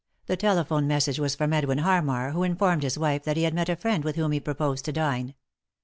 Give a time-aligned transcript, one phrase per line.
[0.25, 3.69] The telephone message was from Edwin Harmar, who informed his wife that he had met
[3.69, 5.35] a friend with whom he proposed to dine.